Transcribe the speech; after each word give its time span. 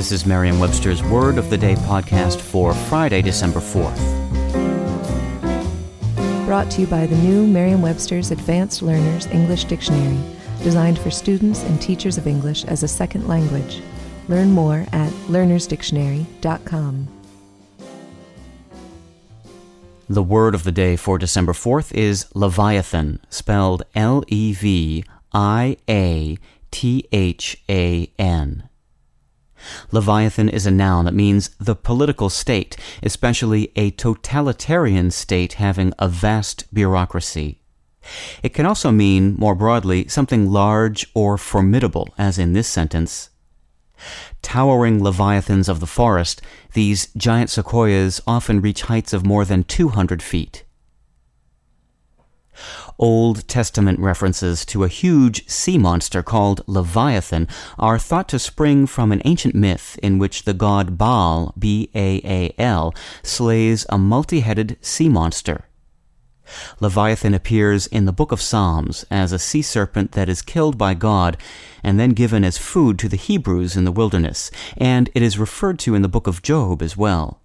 This 0.00 0.12
is 0.12 0.24
Merriam-Webster's 0.24 1.02
Word 1.02 1.36
of 1.36 1.50
the 1.50 1.58
Day 1.58 1.74
podcast 1.74 2.40
for 2.40 2.72
Friday, 2.72 3.20
December 3.20 3.60
4th. 3.60 4.00
Brought 6.46 6.70
to 6.70 6.80
you 6.80 6.86
by 6.86 7.04
the 7.04 7.16
new 7.16 7.46
Merriam-Webster's 7.46 8.30
Advanced 8.30 8.80
Learners 8.80 9.26
English 9.26 9.64
Dictionary, 9.64 10.18
designed 10.62 10.98
for 10.98 11.10
students 11.10 11.64
and 11.64 11.78
teachers 11.82 12.16
of 12.16 12.26
English 12.26 12.64
as 12.64 12.82
a 12.82 12.88
second 12.88 13.28
language. 13.28 13.82
Learn 14.26 14.52
more 14.52 14.86
at 14.92 15.12
learnersdictionary.com. 15.28 17.08
The 20.08 20.22
word 20.22 20.54
of 20.54 20.64
the 20.64 20.72
day 20.72 20.96
for 20.96 21.18
December 21.18 21.52
4th 21.52 21.92
is 21.92 22.24
Leviathan, 22.34 23.20
spelled 23.28 23.82
L 23.94 24.24
E 24.28 24.54
V 24.54 25.04
I 25.34 25.76
A 25.90 26.38
T 26.70 27.06
H 27.12 27.62
A 27.68 28.10
N. 28.18 28.69
Leviathan 29.92 30.48
is 30.48 30.66
a 30.66 30.70
noun 30.70 31.04
that 31.04 31.14
means 31.14 31.50
the 31.58 31.74
political 31.74 32.30
state, 32.30 32.76
especially 33.02 33.70
a 33.76 33.90
totalitarian 33.92 35.10
state 35.10 35.54
having 35.54 35.92
a 35.98 36.08
vast 36.08 36.72
bureaucracy. 36.72 37.60
It 38.42 38.54
can 38.54 38.66
also 38.66 38.90
mean, 38.90 39.34
more 39.38 39.54
broadly, 39.54 40.08
something 40.08 40.50
large 40.50 41.06
or 41.14 41.36
formidable, 41.36 42.08
as 42.16 42.38
in 42.38 42.52
this 42.52 42.68
sentence. 42.68 43.30
Towering 44.40 45.02
leviathans 45.02 45.68
of 45.68 45.80
the 45.80 45.86
forest, 45.86 46.40
these 46.72 47.08
giant 47.16 47.50
sequoias 47.50 48.20
often 48.26 48.60
reach 48.60 48.82
heights 48.82 49.12
of 49.12 49.26
more 49.26 49.44
than 49.44 49.64
200 49.64 50.22
feet. 50.22 50.64
Old 52.98 53.46
Testament 53.48 53.98
references 53.98 54.64
to 54.66 54.84
a 54.84 54.88
huge 54.88 55.48
sea 55.48 55.78
monster 55.78 56.22
called 56.22 56.62
Leviathan 56.66 57.48
are 57.78 57.98
thought 57.98 58.28
to 58.28 58.38
spring 58.38 58.86
from 58.86 59.12
an 59.12 59.22
ancient 59.24 59.54
myth 59.54 59.98
in 60.02 60.18
which 60.18 60.44
the 60.44 60.54
god 60.54 60.98
Baal, 60.98 61.54
B-A-A-L, 61.58 62.94
slays 63.22 63.86
a 63.88 63.98
multi-headed 63.98 64.76
sea 64.80 65.08
monster. 65.08 65.64
Leviathan 66.80 67.34
appears 67.34 67.86
in 67.86 68.06
the 68.06 68.12
book 68.12 68.32
of 68.32 68.40
Psalms 68.40 69.04
as 69.10 69.32
a 69.32 69.38
sea 69.38 69.62
serpent 69.62 70.12
that 70.12 70.28
is 70.28 70.42
killed 70.42 70.76
by 70.76 70.94
God 70.94 71.36
and 71.82 71.98
then 71.98 72.10
given 72.10 72.44
as 72.44 72.58
food 72.58 72.98
to 72.98 73.08
the 73.08 73.16
Hebrews 73.16 73.76
in 73.76 73.84
the 73.84 73.92
wilderness, 73.92 74.50
and 74.76 75.08
it 75.14 75.22
is 75.22 75.38
referred 75.38 75.78
to 75.80 75.94
in 75.94 76.02
the 76.02 76.08
book 76.08 76.26
of 76.26 76.42
Job 76.42 76.82
as 76.82 76.96
well. 76.96 77.40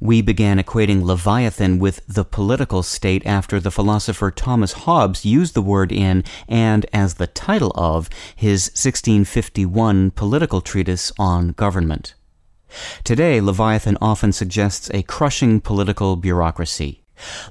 We 0.00 0.22
began 0.22 0.58
equating 0.58 1.02
Leviathan 1.02 1.78
with 1.78 2.06
the 2.06 2.24
political 2.24 2.82
state 2.82 3.24
after 3.26 3.58
the 3.58 3.70
philosopher 3.70 4.30
Thomas 4.30 4.72
Hobbes 4.72 5.24
used 5.24 5.54
the 5.54 5.62
word 5.62 5.92
in 5.92 6.24
and 6.48 6.86
as 6.92 7.14
the 7.14 7.26
title 7.26 7.72
of 7.74 8.08
his 8.34 8.66
1651 8.66 10.10
political 10.12 10.60
treatise 10.60 11.12
on 11.18 11.50
government. 11.52 12.14
Today, 13.04 13.40
Leviathan 13.40 13.96
often 14.00 14.32
suggests 14.32 14.90
a 14.92 15.02
crushing 15.02 15.60
political 15.60 16.16
bureaucracy. 16.16 17.02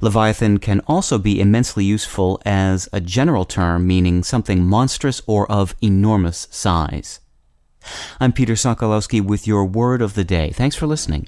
Leviathan 0.01 0.59
can 0.59 0.81
also 0.81 1.17
be 1.17 1.39
immensely 1.39 1.83
useful 1.83 2.39
as 2.45 2.87
a 2.93 3.01
general 3.01 3.45
term 3.45 3.87
meaning 3.87 4.23
something 4.23 4.65
monstrous 4.65 5.21
or 5.25 5.51
of 5.51 5.75
enormous 5.81 6.47
size. 6.51 7.19
I'm 8.19 8.33
Peter 8.33 8.53
Sokolowski 8.53 9.21
with 9.21 9.47
your 9.47 9.65
word 9.65 10.01
of 10.01 10.13
the 10.15 10.23
day. 10.23 10.51
Thanks 10.51 10.75
for 10.75 10.87
listening. 10.87 11.27